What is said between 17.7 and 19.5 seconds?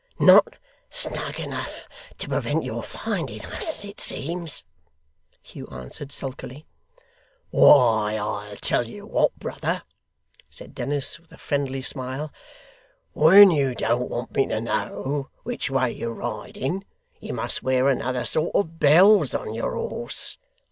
another sort of bells